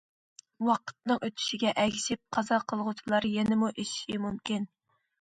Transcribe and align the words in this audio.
ۋاقىتنىڭ 0.69 1.19
ئۆتۈشىگە 1.27 1.75
ئەگىشىپ، 1.85 2.23
قازا 2.39 2.61
قىلغۇچىلار 2.73 3.31
يەنىمۇ 3.37 3.73
ئېشىشى 3.79 4.21
مۇمكىن. 4.29 4.71